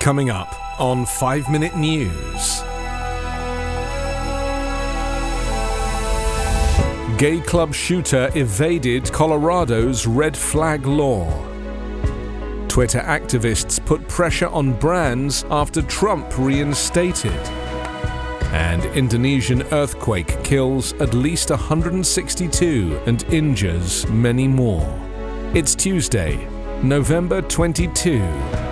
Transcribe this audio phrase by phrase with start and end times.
[0.00, 2.62] Coming up on 5 Minute News.
[7.18, 11.30] Gay club shooter evaded Colorado's red flag law.
[12.66, 17.38] Twitter activists put pressure on brands after Trump reinstated.
[18.52, 24.88] And Indonesian earthquake kills at least 162 and injures many more.
[25.54, 26.48] It's Tuesday,
[26.82, 28.69] November 22.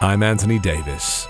[0.00, 1.26] I'm Anthony Davis.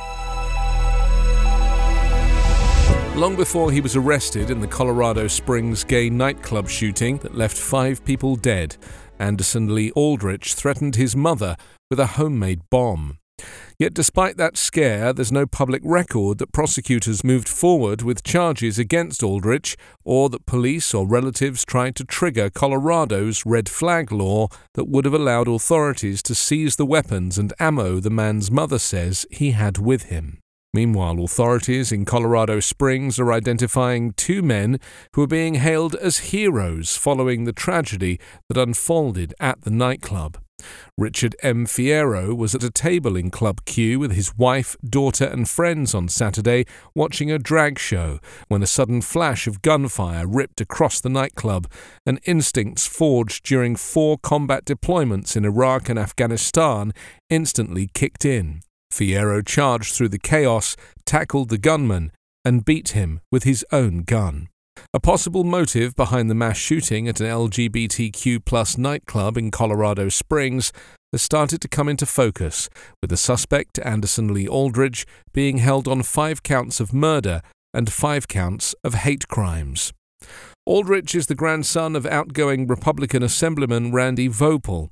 [3.14, 8.04] Long before he was arrested in the Colorado Springs gay nightclub shooting that left five
[8.04, 8.76] people dead,
[9.20, 11.56] Anderson Lee Aldrich threatened his mother
[11.91, 13.18] with a homemade bomb.
[13.78, 19.22] Yet, despite that scare, there's no public record that prosecutors moved forward with charges against
[19.22, 25.04] Aldrich or that police or relatives tried to trigger Colorado's red flag law that would
[25.04, 29.77] have allowed authorities to seize the weapons and ammo the man's mother says he had
[29.77, 30.38] with him.
[30.72, 34.80] Meanwhile, authorities in Colorado Springs are identifying two men
[35.12, 40.38] who are being hailed as heroes following the tragedy that unfolded at the nightclub.
[40.98, 41.66] Richard M.
[41.66, 46.08] Fierro was at a table in Club Q with his wife, daughter, and friends on
[46.08, 51.70] Saturday watching a drag show when a sudden flash of gunfire ripped across the nightclub
[52.04, 56.92] and instincts forged during four combat deployments in Iraq and Afghanistan
[57.30, 58.60] instantly kicked in.
[58.92, 62.12] Fierro charged through the chaos, tackled the gunman,
[62.44, 64.48] and beat him with his own gun.
[64.94, 70.72] A possible motive behind the mass shooting at an LGBTQ plus nightclub in Colorado Springs
[71.12, 72.69] has started to come into focus,
[73.00, 77.42] with the suspect, Anderson Lee Aldrich, being held on five counts of murder
[77.72, 79.92] and five counts of hate crimes.
[80.69, 84.91] Aldrich is the grandson of outgoing Republican Assemblyman Randy Voepel.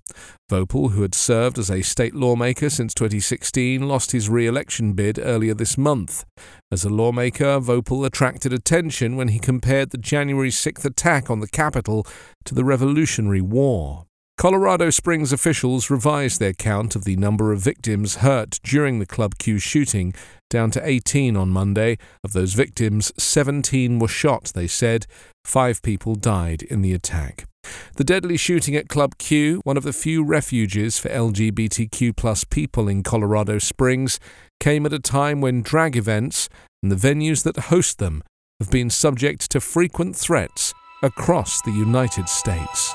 [0.49, 5.19] Voepel, who had served as a state lawmaker since 2016, lost his re election bid
[5.19, 6.25] earlier this month.
[6.71, 11.49] As a lawmaker, Voepel attracted attention when he compared the January 6th attack on the
[11.49, 12.07] Capitol
[12.45, 14.07] to the Revolutionary War.
[14.37, 19.39] Colorado Springs officials revised their count of the number of victims hurt during the Club
[19.39, 20.15] Q shooting
[20.55, 21.99] down to 18 on Monday.
[22.23, 25.05] Of those victims, 17 were shot, they said.
[25.45, 27.49] Five people died in the attack.
[27.97, 32.89] The deadly shooting at Club Q, one of the few refuges for LGBTQ plus people
[32.89, 34.21] in Colorado Springs,
[34.61, 36.49] came at a time when drag events
[36.85, 38.23] and the venues that host them
[38.61, 40.73] have been subject to frequent threats
[41.03, 42.95] across the United States.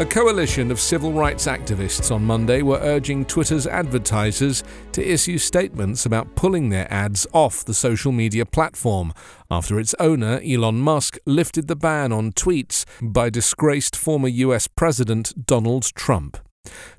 [0.00, 6.04] A coalition of civil rights activists on Monday were urging Twitter's advertisers to issue statements
[6.04, 9.12] about pulling their ads off the social media platform
[9.52, 15.46] after its owner, Elon Musk, lifted the ban on tweets by disgraced former US President
[15.46, 16.38] Donald Trump.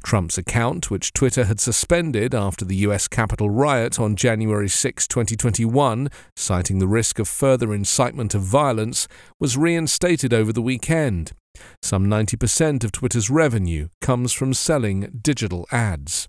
[0.01, 6.07] Trump's account, which Twitter had suspended after the US Capitol riot on January 6, 2021,
[6.37, 11.33] citing the risk of further incitement of violence, was reinstated over the weekend.
[11.81, 16.27] Some 90% of Twitter's revenue comes from selling digital ads.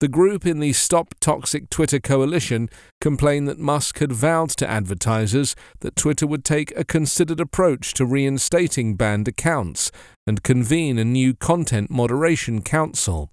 [0.00, 2.68] The group in the Stop Toxic Twitter coalition
[3.00, 8.06] complained that Musk had vowed to advertisers that Twitter would take a considered approach to
[8.06, 9.90] reinstating banned accounts
[10.24, 13.32] and convene a new content moderation council.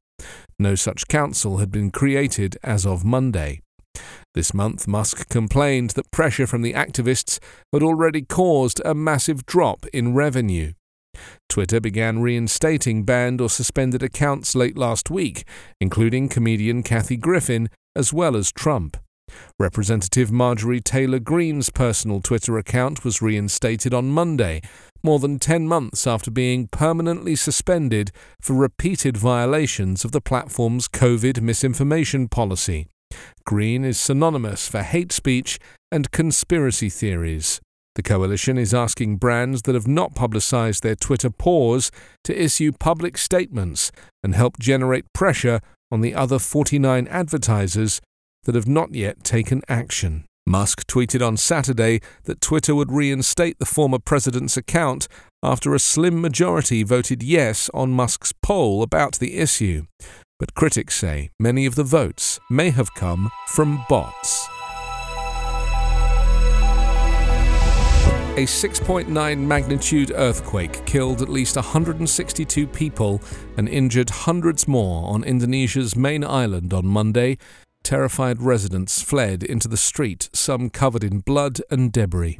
[0.57, 3.61] No such council had been created as of Monday.
[4.33, 7.39] This month, Musk complained that pressure from the activists
[7.71, 10.73] had already caused a massive drop in revenue.
[11.49, 15.45] Twitter began reinstating banned or suspended accounts late last week,
[15.79, 18.97] including comedian Kathy Griffin as well as Trump.
[19.59, 24.61] Representative Marjorie Taylor Greene's personal Twitter account was reinstated on Monday,
[25.03, 28.11] more than 10 months after being permanently suspended
[28.41, 32.87] for repeated violations of the platform's COVID misinformation policy.
[33.45, 35.59] Greene is synonymous for hate speech
[35.91, 37.61] and conspiracy theories.
[37.95, 41.91] The coalition is asking brands that have not publicized their Twitter pause
[42.25, 45.61] to issue public statements and help generate pressure
[45.91, 48.01] on the other 49 advertisers
[48.43, 50.25] that have not yet taken action.
[50.45, 55.07] Musk tweeted on Saturday that Twitter would reinstate the former president's account
[55.41, 59.85] after a slim majority voted yes on Musk's poll about the issue.
[60.37, 64.47] But critics say many of the votes may have come from bots.
[68.37, 73.21] A 6.9 magnitude earthquake killed at least 162 people
[73.55, 77.37] and injured hundreds more on Indonesia's main island on Monday.
[77.81, 82.39] Terrified residents fled into the street, some covered in blood and debris.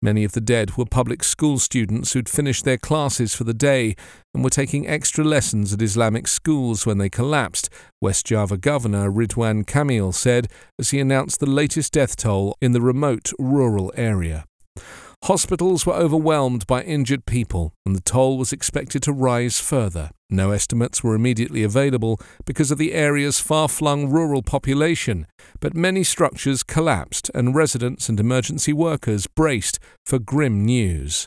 [0.00, 3.94] Many of the dead were public school students who'd finished their classes for the day
[4.32, 7.68] and were taking extra lessons at Islamic schools when they collapsed,
[8.00, 10.48] West Java Governor Ridwan Kamil said
[10.78, 14.46] as he announced the latest death toll in the remote rural area.
[15.24, 20.10] Hospitals were overwhelmed by injured people, and the toll was expected to rise further.
[20.30, 25.26] No estimates were immediately available because of the area's far flung rural population,
[25.60, 31.26] but many structures collapsed and residents and emergency workers braced for grim news.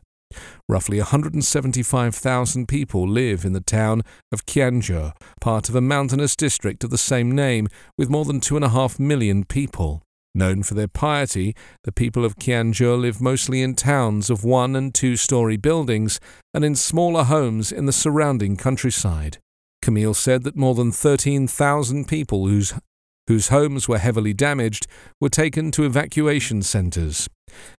[0.67, 6.89] Roughly 175,000 people live in the town of Cianjur, part of a mountainous district of
[6.89, 10.03] the same name, with more than 2.5 million people.
[10.35, 14.93] Known for their piety, the people of Cianjur live mostly in towns of one and
[14.93, 16.19] two story buildings
[16.53, 19.39] and in smaller homes in the surrounding countryside.
[19.81, 22.73] Kamil said that more than 13,000 people whose,
[23.27, 24.85] whose homes were heavily damaged
[25.19, 27.27] were taken to evacuation centres.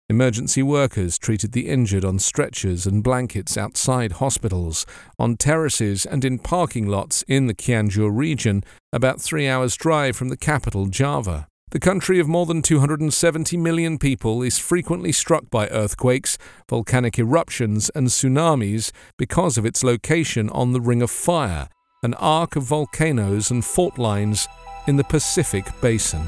[0.10, 4.88] Emergency workers treated the injured on stretchers and blankets outside hospitals,
[5.20, 10.30] on terraces, and in parking lots in the Cianjur region, about three hours' drive from
[10.30, 11.48] the capital, Java.
[11.72, 16.36] The country of more than 270 million people is frequently struck by earthquakes,
[16.68, 21.70] volcanic eruptions, and tsunamis because of its location on the Ring of Fire,
[22.02, 24.48] an arc of volcanoes and fault lines
[24.88, 26.28] in the Pacific Basin.